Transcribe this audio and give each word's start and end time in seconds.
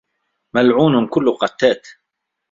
مَلْعُونٌ 0.55 1.07
كُلُّ 1.07 1.31
قَتَّاتٍ 1.37 1.81